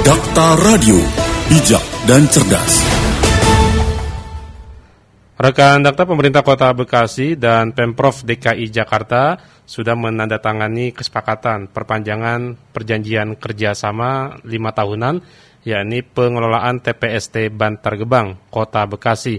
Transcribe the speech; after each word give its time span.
Dakta 0.00 0.56
Radio, 0.64 0.96
bijak 1.52 1.84
dan 2.08 2.24
cerdas. 2.32 2.80
Rekan 5.36 5.84
Dakta 5.84 6.08
pemerintah 6.08 6.40
Kota 6.40 6.72
Bekasi 6.72 7.36
dan 7.36 7.76
Pemprov 7.76 8.24
DKI 8.24 8.72
Jakarta 8.72 9.36
sudah 9.68 9.92
menandatangani 9.92 10.96
kesepakatan 10.96 11.68
perpanjangan 11.68 12.56
perjanjian 12.72 13.36
kerjasama 13.36 14.40
lima 14.48 14.72
tahunan, 14.72 15.20
yakni 15.68 16.00
pengelolaan 16.00 16.80
TPST 16.80 17.52
Bantar 17.52 18.00
Gebang, 18.00 18.48
Kota 18.48 18.88
Bekasi. 18.88 19.36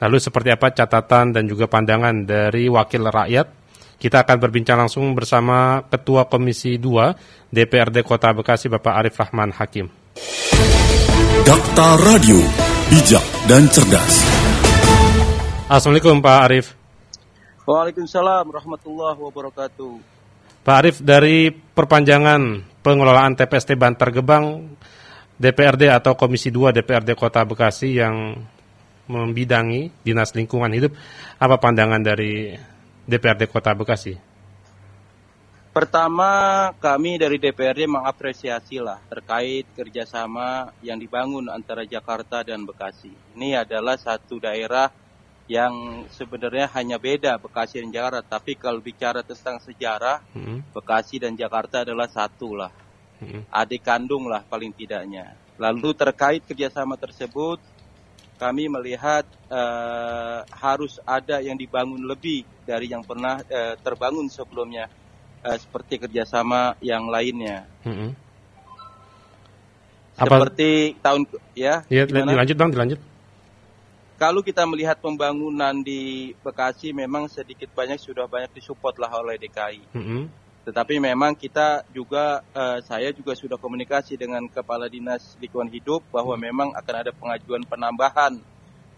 Lalu 0.00 0.16
seperti 0.16 0.48
apa 0.48 0.72
catatan 0.72 1.36
dan 1.36 1.44
juga 1.44 1.68
pandangan 1.68 2.24
dari 2.24 2.72
wakil 2.72 3.04
rakyat 3.04 3.59
kita 4.00 4.24
akan 4.24 4.40
berbincang 4.40 4.80
langsung 4.80 5.12
bersama 5.12 5.84
Ketua 5.84 6.24
Komisi 6.24 6.80
2 6.80 7.52
DPRD 7.52 8.00
Kota 8.00 8.32
Bekasi 8.32 8.72
Bapak 8.72 8.96
Arif 8.96 9.20
Rahman 9.20 9.52
Hakim. 9.52 9.92
Dakta 11.44 12.00
Radio, 12.00 12.40
bijak 12.88 13.20
dan 13.44 13.68
cerdas. 13.68 14.24
Assalamualaikum 15.68 16.24
Pak 16.24 16.38
Arif. 16.48 16.66
Waalaikumsalam 17.68 18.48
warahmatullahi 18.48 19.20
wabarakatuh. 19.20 19.92
Pak 20.64 20.76
Arif, 20.80 20.96
dari 21.04 21.52
perpanjangan 21.52 22.64
pengelolaan 22.80 23.36
TPST 23.36 23.76
Bantar 23.76 24.16
Gebang, 24.16 24.76
DPRD 25.36 25.92
atau 25.92 26.16
Komisi 26.16 26.48
2 26.48 26.72
DPRD 26.72 27.12
Kota 27.12 27.44
Bekasi 27.44 28.00
yang 28.00 28.32
membidangi 29.12 29.92
Dinas 30.00 30.32
Lingkungan 30.32 30.72
Hidup, 30.72 30.96
apa 31.36 31.60
pandangan 31.60 32.00
dari 32.00 32.54
DPRD 33.10 33.50
Kota 33.50 33.74
Bekasi? 33.74 34.14
Pertama, 35.70 36.70
kami 36.82 37.18
dari 37.18 37.38
DPRD 37.38 37.86
mengapresiasi 37.86 38.82
lah 38.82 38.98
terkait 39.06 39.66
kerjasama 39.74 40.70
yang 40.82 40.98
dibangun 40.98 41.46
antara 41.50 41.82
Jakarta 41.86 42.42
dan 42.46 42.62
Bekasi. 42.62 43.10
Ini 43.34 43.66
adalah 43.66 43.94
satu 43.94 44.38
daerah 44.42 44.90
yang 45.50 46.06
sebenarnya 46.14 46.70
hanya 46.78 46.98
beda 46.98 47.38
Bekasi 47.38 47.82
dan 47.82 47.90
Jakarta. 47.90 48.22
Tapi 48.22 48.54
kalau 48.54 48.78
bicara 48.78 49.26
tentang 49.26 49.58
sejarah, 49.62 50.22
hmm. 50.34 50.74
Bekasi 50.74 51.22
dan 51.22 51.34
Jakarta 51.34 51.82
adalah 51.82 52.06
satu 52.06 52.54
lah. 52.54 52.70
Hmm. 53.18 53.46
Adik 53.50 53.82
kandung 53.82 54.30
lah 54.30 54.46
paling 54.46 54.74
tidaknya. 54.74 55.34
Lalu 55.58 55.94
terkait 55.94 56.42
kerjasama 56.46 56.98
tersebut, 56.98 57.58
kami 58.40 58.72
melihat 58.72 59.28
uh, 59.52 60.40
harus 60.48 60.96
ada 61.04 61.44
yang 61.44 61.60
dibangun 61.60 62.00
lebih 62.00 62.48
dari 62.64 62.88
yang 62.88 63.04
pernah 63.04 63.44
uh, 63.44 63.76
terbangun 63.84 64.32
sebelumnya 64.32 64.88
uh, 65.44 65.58
seperti 65.60 66.00
kerjasama 66.00 66.80
yang 66.80 67.04
lainnya. 67.12 67.68
Mm-hmm. 67.84 68.10
Apa? 70.16 70.36
Seperti 70.40 70.96
tahun 71.04 71.28
ya. 71.52 71.84
Ya, 71.92 72.08
dilanjut 72.08 72.56
bang, 72.56 72.70
dilanjut. 72.72 73.00
Kalau 74.16 74.40
kita 74.40 74.64
melihat 74.68 75.00
pembangunan 75.00 75.72
di 75.80 76.32
Bekasi 76.44 76.92
memang 76.92 77.28
sedikit 77.28 77.72
banyak 77.72 77.96
sudah 77.96 78.28
banyak 78.28 78.52
disupport 78.56 78.96
lah 78.96 79.12
oleh 79.20 79.36
DKI. 79.36 79.80
Mm-hmm. 79.92 80.22
Tetapi 80.70 81.02
memang 81.02 81.34
kita 81.34 81.82
juga, 81.90 82.46
uh, 82.54 82.78
saya 82.86 83.10
juga 83.10 83.34
sudah 83.34 83.58
komunikasi 83.58 84.14
dengan 84.14 84.46
Kepala 84.46 84.86
Dinas 84.86 85.34
Lingkungan 85.42 85.66
Hidup 85.66 86.06
bahwa 86.14 86.38
hmm. 86.38 86.44
memang 86.46 86.68
akan 86.78 86.94
ada 86.94 87.10
pengajuan 87.10 87.66
penambahan 87.66 88.38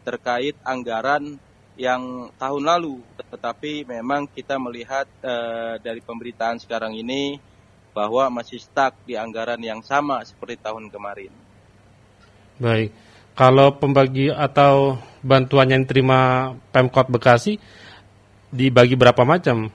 terkait 0.05 0.53
anggaran 0.69 1.41
yang 1.81 2.28
tahun 2.37 2.69
lalu. 2.69 3.00
Tetapi 3.17 3.89
memang 3.89 4.28
kita 4.28 4.61
melihat 4.61 5.09
uh, 5.25 5.81
dari 5.81 6.05
pemberitaan 6.05 6.61
sekarang 6.61 6.93
ini 6.93 7.41
bahwa 7.97 8.28
masih 8.28 8.61
stuck 8.61 8.93
di 9.09 9.17
anggaran 9.17 9.61
yang 9.65 9.81
sama 9.81 10.20
seperti 10.28 10.61
tahun 10.61 10.93
kemarin. 10.93 11.33
Baik, 12.61 12.93
kalau 13.33 13.81
pembagi 13.81 14.28
atau 14.28 15.00
bantuan 15.25 15.73
yang 15.73 15.89
diterima 15.89 16.53
Pemkot 16.69 17.09
Bekasi 17.09 17.56
dibagi 18.53 18.93
berapa 18.93 19.25
macam 19.25 19.72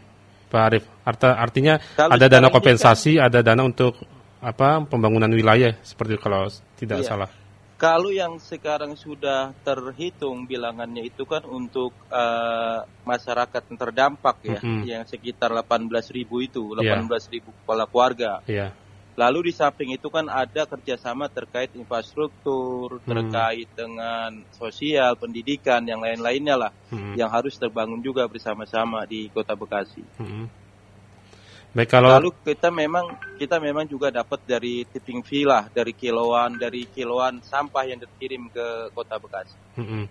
Pak 0.47 0.61
Arif. 0.71 0.83
Arta, 1.03 1.39
artinya 1.39 1.79
kalau 1.95 2.15
ada 2.15 2.25
dana 2.27 2.47
kompensasi, 2.51 3.19
kan, 3.19 3.31
ada 3.31 3.39
dana 3.43 3.63
untuk 3.63 3.95
apa 4.37 4.85
pembangunan 4.85 5.31
wilayah 5.31 5.75
seperti 5.81 6.19
kalau 6.19 6.47
tidak 6.77 7.03
iya. 7.03 7.07
salah. 7.07 7.29
Kalau 7.77 8.09
yang 8.09 8.41
sekarang 8.41 8.97
sudah 8.97 9.53
terhitung 9.61 10.49
bilangannya 10.49 11.05
itu 11.05 11.29
kan 11.29 11.45
untuk 11.45 11.93
uh, 12.09 12.81
masyarakat 13.05 13.61
yang 13.69 13.77
terdampak 13.77 14.37
ya, 14.41 14.57
mm 14.57 14.65
-hmm. 14.65 14.81
yang 14.81 15.03
sekitar 15.05 15.53
18 15.53 15.85
ribu 16.09 16.41
itu, 16.41 16.73
18 16.73 16.81
yeah. 16.81 17.05
ribu 17.29 17.53
kepala 17.53 17.85
keluarga. 17.85 18.41
Yeah. 18.49 18.73
Lalu 19.17 19.49
di 19.49 19.53
samping 19.57 19.89
itu 19.97 20.13
kan 20.13 20.29
ada 20.29 20.69
kerjasama 20.69 21.25
terkait 21.25 21.73
infrastruktur, 21.73 23.01
hmm. 23.01 23.09
terkait 23.09 23.65
dengan 23.73 24.45
sosial, 24.53 25.17
pendidikan, 25.17 25.81
yang 25.89 26.05
lain-lainnya 26.05 26.53
lah, 26.53 26.71
hmm. 26.93 27.17
yang 27.17 27.25
harus 27.25 27.57
terbangun 27.57 27.97
juga 28.05 28.29
bersama-sama 28.29 29.01
di 29.09 29.25
Kota 29.33 29.57
Bekasi. 29.57 30.05
Hmm. 30.21 30.45
Baik 31.73 31.89
kalau 31.97 32.13
lalu 32.13 32.29
kita 32.45 32.69
memang 32.69 33.17
kita 33.41 33.57
memang 33.57 33.89
juga 33.89 34.13
dapat 34.13 34.37
dari 34.45 34.85
tipping 34.85 35.25
fee 35.25 35.49
lah, 35.49 35.65
dari 35.73 35.97
kiloan, 35.97 36.53
dari 36.61 36.85
kiloan 36.85 37.41
sampah 37.41 37.89
yang 37.89 37.97
dikirim 37.97 38.53
ke 38.53 38.93
Kota 38.93 39.17
Bekasi. 39.17 39.57
Hmm. 39.81 40.05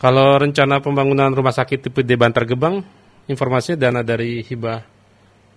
Kalau 0.00 0.40
rencana 0.40 0.80
pembangunan 0.80 1.28
rumah 1.28 1.52
sakit 1.52 1.92
tipe 1.92 2.00
D 2.00 2.16
Bantar 2.16 2.48
Gebang, 2.48 2.80
informasinya 3.28 3.84
dana 3.84 4.00
dari 4.00 4.40
hibah 4.40 4.80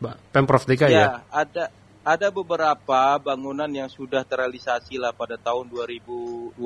Pemprov 0.03 0.67
DKI 0.67 0.91
ya? 0.91 0.99
Ya, 0.99 1.11
ada 1.31 1.71
ada 2.03 2.27
beberapa 2.29 3.15
bangunan 3.15 3.71
yang 3.71 3.87
sudah 3.87 4.27
terrealisasi 4.27 4.99
lah 4.99 5.15
pada 5.15 5.39
tahun 5.39 5.71
2020 5.71 6.59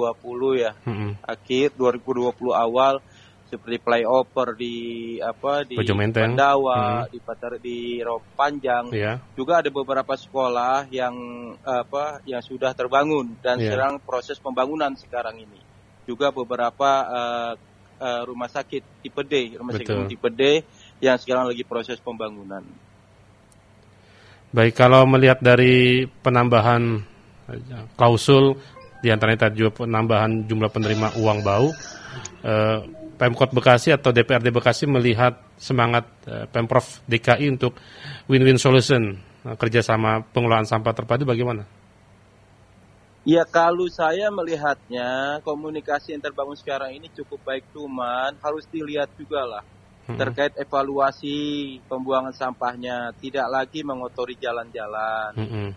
ya. 0.57 0.73
Hmm. 0.81 1.13
Akhir 1.21 1.77
2020 1.77 2.33
awal 2.57 2.99
seperti 3.47 3.79
flyover 3.79 4.59
di 4.59 4.75
apa 5.23 5.63
di 5.63 5.79
Pandawa, 6.11 7.07
hmm. 7.07 7.11
di 7.13 7.19
Patar 7.23 7.53
di 7.61 8.01
Rop 8.03 8.35
Panjang. 8.35 8.91
Yeah. 8.91 9.23
Juga 9.37 9.63
ada 9.63 9.69
beberapa 9.71 10.13
sekolah 10.17 10.91
yang 10.91 11.15
apa 11.63 12.19
yang 12.27 12.43
sudah 12.43 12.75
terbangun 12.75 13.39
dan 13.39 13.61
yeah. 13.61 13.71
sedang 13.71 14.03
proses 14.03 14.41
pembangunan 14.41 14.91
sekarang 14.99 15.39
ini. 15.39 15.61
Juga 16.03 16.33
beberapa 16.33 16.89
uh, 17.07 17.53
uh, 18.01 18.21
rumah 18.25 18.49
sakit 18.51 19.05
tipe 19.05 19.21
D, 19.23 19.55
rumah 19.55 19.77
Betul. 19.77 19.85
sakit 19.85 20.05
tipe 20.11 20.29
D 20.33 20.41
yang 20.99 21.15
sekarang 21.15 21.47
lagi 21.47 21.63
proses 21.63 22.01
pembangunan. 22.01 22.65
Baik, 24.57 24.73
kalau 24.73 25.05
melihat 25.05 25.37
dari 25.37 26.09
penambahan 26.09 26.97
klausul 27.93 28.57
di 29.05 29.13
antaranya 29.13 29.45
tadi 29.45 29.61
juga 29.61 29.85
penambahan 29.85 30.49
jumlah 30.49 30.73
penerima 30.73 31.13
uang 31.21 31.45
bau, 31.45 31.69
eh, 32.41 32.81
Pemkot 33.21 33.53
Bekasi 33.53 33.93
atau 33.93 34.09
DPRD 34.09 34.49
Bekasi 34.49 34.89
melihat 34.89 35.37
semangat 35.61 36.09
eh, 36.25 36.49
Pemprov 36.49 37.05
DKI 37.05 37.53
untuk 37.53 37.77
win-win 38.25 38.57
solution 38.57 39.21
eh, 39.45 39.53
kerjasama 39.61 40.25
pengelolaan 40.33 40.65
sampah 40.65 40.93
terpadu 40.97 41.29
bagaimana? 41.29 41.61
Ya 43.29 43.45
kalau 43.45 43.85
saya 43.93 44.33
melihatnya 44.33 45.37
komunikasi 45.45 46.17
yang 46.17 46.25
terbangun 46.25 46.57
sekarang 46.57 46.97
ini 46.97 47.13
cukup 47.13 47.45
baik 47.45 47.61
cuman 47.77 48.33
harus 48.41 48.65
dilihat 48.73 49.13
juga 49.21 49.45
lah 49.45 49.76
Hmm. 50.07 50.15
terkait 50.15 50.55
evaluasi 50.55 51.35
pembuangan 51.83 52.31
sampahnya, 52.31 53.11
tidak 53.19 53.51
lagi 53.51 53.83
mengotori 53.83 54.39
jalan-jalan, 54.39 55.35
hmm. 55.35 55.69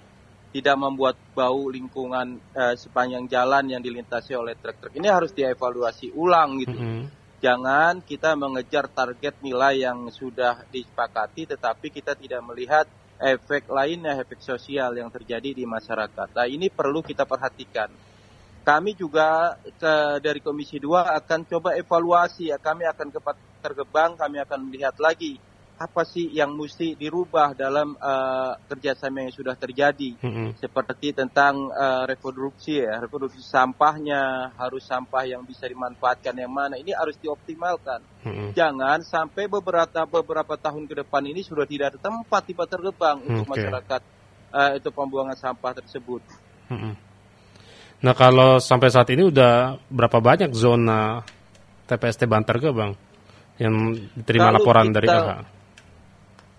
tidak 0.54 0.76
membuat 0.78 1.18
bau 1.34 1.66
lingkungan 1.66 2.38
eh, 2.54 2.78
sepanjang 2.78 3.26
jalan 3.26 3.74
yang 3.74 3.82
dilintasi 3.82 4.38
oleh 4.38 4.54
truk-truk. 4.54 4.94
Ini 4.94 5.10
harus 5.10 5.34
dievaluasi 5.34 6.14
ulang 6.14 6.62
gitu. 6.62 6.78
Hmm. 6.78 7.10
Jangan 7.42 8.06
kita 8.06 8.38
mengejar 8.38 8.86
target 8.86 9.42
nilai 9.42 9.82
yang 9.82 10.06
sudah 10.14 10.62
disepakati, 10.70 11.50
tetapi 11.50 11.90
kita 11.90 12.14
tidak 12.14 12.38
melihat 12.46 12.86
efek 13.18 13.66
lainnya, 13.66 14.14
efek 14.14 14.38
sosial 14.40 14.94
yang 14.94 15.10
terjadi 15.10 15.52
di 15.52 15.66
masyarakat. 15.66 16.38
Nah 16.38 16.46
ini 16.46 16.70
perlu 16.70 17.02
kita 17.02 17.26
perhatikan 17.26 17.90
kami 18.60 18.92
juga 18.94 19.56
ke, 19.64 20.20
dari 20.20 20.40
Komisi 20.44 20.76
2 20.76 21.20
akan 21.24 21.40
coba 21.48 21.76
evaluasi 21.76 22.52
ya. 22.52 22.58
Kami 22.60 22.84
akan 22.84 23.08
ke 23.08 23.20
tergebang, 23.60 24.16
kami 24.16 24.40
akan 24.40 24.68
melihat 24.68 24.96
lagi 25.00 25.40
apa 25.80 26.04
sih 26.04 26.28
yang 26.28 26.52
mesti 26.52 26.92
dirubah 26.92 27.56
dalam 27.56 27.96
uh, 27.96 28.52
kerjasama 28.68 29.24
yang 29.24 29.32
sudah 29.32 29.56
terjadi, 29.56 30.12
mm-hmm. 30.12 30.60
seperti 30.60 31.16
tentang 31.16 31.72
uh, 31.72 32.04
reproduksi 32.04 32.84
ya, 32.84 33.00
reproduksi 33.00 33.40
sampahnya 33.40 34.52
harus 34.60 34.84
sampah 34.84 35.24
yang 35.24 35.40
bisa 35.40 35.64
dimanfaatkan 35.64 36.36
yang 36.36 36.52
mana, 36.52 36.76
ini 36.76 36.92
harus 36.92 37.16
dioptimalkan. 37.16 38.04
Mm-hmm. 38.28 38.52
Jangan 38.52 39.00
sampai 39.08 39.48
beberapa 39.48 40.04
beberapa 40.04 40.52
tahun 40.60 40.84
ke 40.84 41.00
depan 41.00 41.24
ini 41.24 41.40
sudah 41.40 41.64
tidak 41.64 41.96
ada 41.96 41.98
tempat 42.12 42.44
tiba 42.44 42.68
tergebang 42.68 43.24
untuk 43.24 43.48
masyarakat 43.48 44.00
uh, 44.52 44.76
itu 44.76 44.88
pembuangan 44.92 45.40
sampah 45.40 45.80
tersebut. 45.80 46.20
Mm-hmm. 46.68 47.09
Nah 48.00 48.14
kalau 48.16 48.56
sampai 48.56 48.88
saat 48.88 49.08
ini 49.12 49.28
udah 49.28 49.76
berapa 49.92 50.18
banyak 50.24 50.50
zona 50.56 51.20
TPST 51.84 52.24
Bantar 52.24 52.56
ke 52.56 52.72
bang? 52.72 52.92
yang 53.60 53.92
diterima 54.16 54.48
Kalau 54.48 54.56
laporan 54.56 54.88
kita, 54.88 54.96
dari 54.96 55.06
LH? 55.12 55.30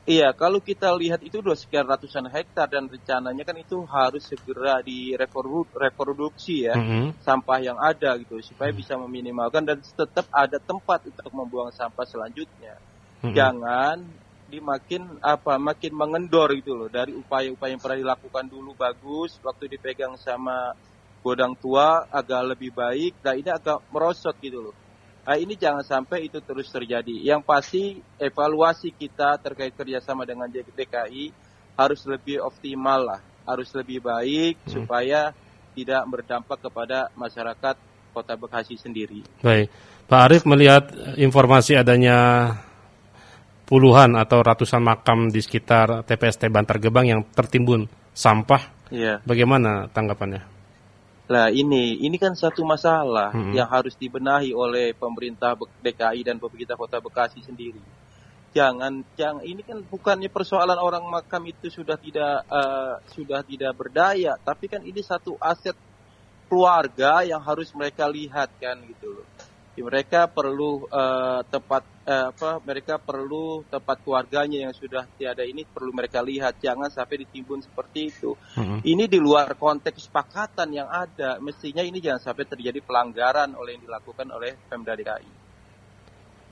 Iya, 0.01 0.29
kalau 0.37 0.61
kita 0.61 0.93
lihat 0.97 1.21
itu 1.25 1.41
udah 1.41 1.57
sekian 1.57 1.85
ratusan 1.89 2.29
hektar 2.29 2.69
dan 2.69 2.85
rencananya 2.85 3.41
kan 3.41 3.57
itu 3.57 3.81
harus 3.89 4.21
segera 4.25 4.81
direproduksi 4.85 6.69
ya 6.69 6.77
Mhm. 6.77 7.21
sampah 7.21 7.57
yang 7.61 7.77
ada 7.81 8.17
gitu 8.21 8.37
supaya 8.41 8.69
Hmm. 8.69 8.79
bisa 8.81 8.93
meminimalkan 8.97 9.65
dan 9.65 9.77
tetap 9.81 10.29
ada 10.29 10.57
tempat 10.61 11.05
untuk 11.09 11.33
membuang 11.33 11.73
sampah 11.73 12.05
selanjutnya. 12.05 12.77
Mhm. 13.25 13.33
Jangan 13.33 13.97
dimakin 14.45 15.21
apa 15.23 15.57
makin 15.57 15.93
mengendor 15.95 16.53
gitu 16.53 16.75
loh 16.75 16.89
dari 16.91 17.15
upaya-upaya 17.15 17.71
yang 17.71 17.79
pernah 17.81 17.97
dilakukan 17.97 18.45
dulu 18.45 18.75
bagus 18.75 19.39
waktu 19.41 19.69
dipegang 19.71 20.17
sama 20.19 20.75
godang 21.21 21.53
tua 21.57 22.09
agak 22.09 22.57
lebih 22.57 22.73
baik, 22.73 23.21
nah 23.21 23.37
ini 23.37 23.49
agak 23.49 23.85
merosot 23.93 24.33
gitu 24.41 24.69
loh. 24.69 24.75
Nah, 25.21 25.37
ini 25.37 25.53
jangan 25.53 25.85
sampai 25.85 26.25
itu 26.25 26.41
terus 26.41 26.73
terjadi. 26.73 27.13
Yang 27.21 27.41
pasti 27.45 27.83
evaluasi 28.17 28.89
kita 28.89 29.37
terkait 29.37 29.69
kerjasama 29.77 30.25
dengan 30.25 30.49
DKI 30.49 31.29
harus 31.77 32.01
lebih 32.09 32.41
optimal 32.41 33.05
lah, 33.05 33.21
harus 33.45 33.69
lebih 33.77 34.01
baik 34.01 34.57
Hmm. 34.65 34.81
supaya 34.81 35.29
tidak 35.77 36.03
berdampak 36.09 36.57
kepada 36.57 37.13
masyarakat 37.13 37.75
Kota 38.11 38.33
Bekasi 38.35 38.75
sendiri. 38.75 39.23
Baik, 39.39 39.71
Pak 40.09 40.21
Arief 40.27 40.43
melihat 40.43 40.89
informasi 41.15 41.79
adanya 41.79 42.51
puluhan 43.69 44.19
atau 44.19 44.43
ratusan 44.43 44.83
makam 44.83 45.31
di 45.31 45.39
sekitar 45.39 46.03
TPST 46.03 46.51
Bantar 46.51 46.75
Gebang 46.81 47.07
yang 47.07 47.21
tertimbun 47.31 47.87
sampah, 48.11 48.67
Iya. 48.91 49.23
bagaimana 49.23 49.87
tanggapannya? 49.87 50.43
Lah 51.31 51.47
ini, 51.47 51.95
ini 52.03 52.19
kan 52.19 52.35
satu 52.35 52.67
masalah 52.67 53.31
Mm-mm. 53.31 53.55
yang 53.55 53.71
harus 53.71 53.95
dibenahi 53.95 54.51
oleh 54.51 54.91
pemerintah 54.91 55.55
DKI 55.55 56.27
dan 56.27 56.35
pemerintah 56.35 56.75
Kota 56.75 56.99
Bekasi 56.99 57.39
sendiri. 57.39 57.79
Jangan, 58.51 58.99
jangan 59.15 59.39
ini 59.47 59.63
kan 59.63 59.79
bukannya 59.79 60.27
persoalan 60.27 60.75
orang 60.75 61.07
makam 61.07 61.47
itu 61.47 61.71
sudah 61.71 61.95
tidak 61.95 62.43
eh, 62.51 62.95
sudah 63.15 63.47
tidak 63.47 63.71
berdaya, 63.79 64.35
tapi 64.43 64.67
kan 64.67 64.83
ini 64.83 64.99
satu 64.99 65.39
aset 65.39 65.71
keluarga 66.51 67.23
yang 67.23 67.39
harus 67.39 67.71
mereka 67.71 68.11
lihat 68.11 68.51
kan 68.59 68.75
gitu 68.83 69.15
loh. 69.15 69.27
Mereka 69.81 70.31
perlu 70.31 70.85
eh, 70.87 71.41
tempat 71.49 71.83
eh, 72.05 72.25
apa? 72.33 72.61
Mereka 72.61 73.01
perlu 73.01 73.65
tempat 73.67 74.01
keluarganya 74.01 74.69
yang 74.69 74.73
sudah 74.73 75.05
tiada 75.17 75.41
ini 75.45 75.65
perlu 75.65 75.91
mereka 75.91 76.21
lihat. 76.21 76.61
Jangan 76.61 76.89
sampai 76.89 77.25
ditimbun 77.25 77.61
seperti 77.61 78.13
itu 78.13 78.31
Mhm. 78.57 78.85
ini 78.85 79.05
di 79.05 79.19
luar 79.19 79.53
konteks 79.57 80.07
kesepakatan 80.07 80.69
yang 80.73 80.89
ada. 80.89 81.37
Mestinya 81.43 81.83
ini 81.85 82.01
jangan 82.01 82.31
sampai 82.31 82.45
terjadi 82.49 82.79
pelanggaran 82.81 83.53
oleh 83.53 83.77
yang 83.77 83.83
dilakukan 83.85 84.27
oleh 84.31 84.57
Pemda 84.67 84.97
DKI. 84.97 85.31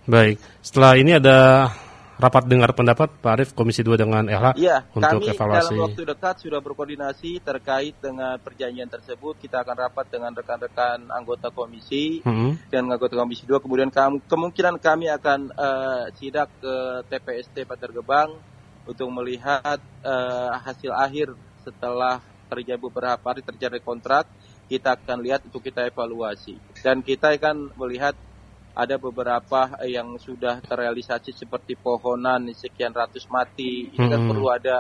Baik, 0.10 0.42
setelah 0.66 0.98
ini 0.98 1.22
ada 1.22 1.70
rapat 2.20 2.44
dengar 2.46 2.76
pendapat 2.76 3.08
Pak 3.16 3.32
Arief 3.32 3.50
Komisi 3.56 3.80
2 3.80 3.96
dengan 3.96 4.28
LH 4.28 4.60
Iya, 4.60 4.84
untuk 4.92 5.24
kami 5.24 5.32
evaluasi. 5.32 5.72
dalam 5.72 5.84
waktu 5.88 6.02
dekat 6.04 6.36
sudah 6.38 6.60
berkoordinasi 6.60 7.40
terkait 7.40 7.96
dengan 7.98 8.36
perjanjian 8.36 8.86
tersebut. 8.86 9.40
Kita 9.40 9.64
akan 9.64 9.76
rapat 9.80 10.06
dengan 10.12 10.36
rekan-rekan 10.36 11.08
anggota 11.08 11.48
komisi 11.50 12.20
Mhm. 12.20 12.68
dan 12.68 12.92
anggota 12.92 13.16
komisi 13.16 13.48
2. 13.48 13.58
Kemudian 13.58 13.88
kam- 13.88 14.20
kemungkinan 14.22 14.78
kami 14.78 15.08
akan 15.10 15.40
eh, 15.50 16.04
sidak 16.14 16.52
ke 16.60 16.76
TPST 17.08 17.64
Bantar 17.64 17.90
Gebang 17.90 18.36
untuk 18.84 19.08
melihat 19.10 19.80
eh, 20.00 20.52
hasil 20.60 20.92
akhir 20.92 21.32
setelah 21.62 22.20
terjadi 22.48 22.78
beberapa 22.78 23.24
hari 23.24 23.40
terjadi 23.42 23.80
kontrak. 23.80 24.28
Kita 24.66 24.94
akan 24.94 25.24
lihat 25.24 25.42
untuk 25.44 25.60
kita 25.62 25.82
evaluasi. 25.84 26.54
Dan 26.80 27.02
kita 27.02 27.32
akan 27.32 27.74
melihat 27.74 28.14
ada 28.80 28.96
beberapa 28.96 29.62
yang 29.84 30.16
sudah 30.16 30.64
terrealisasi 30.64 31.36
seperti 31.36 31.76
pohonan 31.76 32.48
sekian 32.56 32.96
ratus 32.96 33.28
mati. 33.28 33.92
Ini 33.92 34.06
kan 34.08 34.22
Hmm. 34.24 34.30
perlu 34.32 34.48
ada 34.48 34.78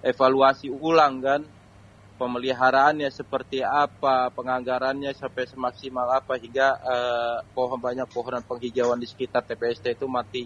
evaluasi 0.00 0.70
ulang 0.70 1.18
kan 1.20 1.42
pemeliharaannya 2.20 3.08
seperti 3.10 3.64
apa, 3.64 4.28
penganggarannya 4.36 5.10
sampai 5.16 5.48
semaksimal 5.48 6.04
apa 6.12 6.36
hingga 6.36 6.68
eh, 6.76 7.36
pohon 7.56 7.80
banyak 7.80 8.06
pohonan 8.12 8.44
penghijauan 8.44 9.00
di 9.00 9.08
sekitar 9.08 9.42
TPST 9.48 9.96
itu 9.96 10.06
mati 10.06 10.44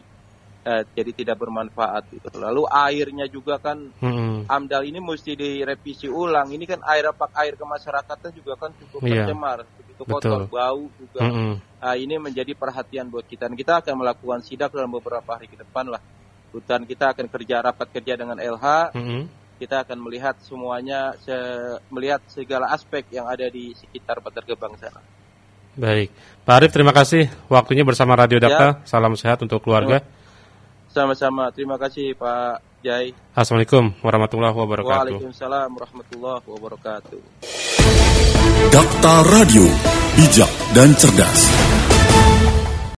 eh, 0.64 0.82
jadi 0.96 1.10
tidak 1.12 1.36
bermanfaat 1.42 2.08
gitu. 2.08 2.30
Lalu 2.40 2.62
airnya 2.72 3.26
juga 3.28 3.58
kan 3.60 3.76
Mhm. 4.00 4.48
AMDAL 4.48 4.84
ini 4.88 5.00
mesti 5.00 5.32
direvisi 5.36 6.04
ulang. 6.08 6.52
Ini 6.52 6.64
kan 6.68 6.80
air 6.84 7.08
apa 7.08 7.32
air 7.36 7.56
ke 7.56 7.64
masyarakatnya 7.64 8.30
juga 8.32 8.54
kan 8.60 8.70
cukup 8.76 9.00
Iya. 9.04 9.24
tercemar, 9.24 9.64
begitu 9.94 10.12
kotor, 10.18 10.40
Betul. 10.44 10.52
bau 10.52 10.82
juga. 10.98 11.20
Mhm. 11.22 11.54
Nah, 11.80 11.94
ini 11.94 12.14
menjadi 12.18 12.52
perhatian 12.52 13.06
buat 13.08 13.24
kita. 13.24 13.46
Dan 13.46 13.56
kita 13.56 13.78
akan 13.80 13.94
melakukan 14.02 14.40
sidak 14.42 14.74
dalam 14.74 14.90
beberapa 14.90 15.36
hari 15.36 15.46
ke 15.46 15.56
depan 15.56 15.86
lah. 15.86 16.02
Dan 16.66 16.86
kita 16.86 17.10
akan 17.14 17.26
kerja 17.26 17.62
rapat 17.62 17.88
kerja 17.90 18.14
dengan 18.14 18.38
LH. 18.38 18.94
Mhm. 18.94 19.22
Kita 19.54 19.86
akan 19.86 19.98
melihat 20.02 20.34
semuanya, 20.42 21.14
se- 21.22 21.78
melihat 21.90 22.18
segala 22.26 22.74
aspek 22.74 23.06
yang 23.14 23.30
ada 23.30 23.46
di 23.46 23.70
sekitar 23.78 24.18
Bantar 24.18 24.42
Gebang 24.42 24.74
sana. 24.78 24.98
Baik, 25.74 26.10
Pak 26.46 26.54
Arief 26.54 26.70
terima 26.70 26.94
kasih 26.94 27.26
waktunya 27.50 27.82
bersama 27.82 28.14
Radio 28.14 28.38
Ya. 28.38 28.46
Dakta. 28.46 28.68
Salam 28.86 29.14
sehat 29.18 29.42
untuk 29.42 29.58
keluarga. 29.62 30.02
Sama-sama. 30.90 31.50
Terima 31.50 31.74
kasih 31.74 32.14
Pak 32.14 32.73
Jai. 32.84 33.16
Assalamualaikum 33.32 33.96
warahmatullahi 34.04 34.52
wabarakatuh. 34.52 35.16
Waalaikumsalam 35.16 35.68
warahmatullahi 35.72 36.44
wabarakatuh. 36.44 37.20
Dakta 38.68 39.14
Radio, 39.32 39.64
bijak 40.20 40.52
dan 40.76 40.92
cerdas. 41.00 41.48